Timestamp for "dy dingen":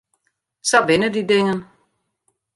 1.13-1.59